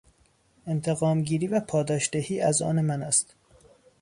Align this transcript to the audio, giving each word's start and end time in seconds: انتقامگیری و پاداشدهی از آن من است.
انتقامگیری 0.67 1.47
و 1.47 1.59
پاداشدهی 1.59 2.41
از 2.41 2.61
آن 2.61 2.81
من 2.81 3.01
است. 3.01 3.35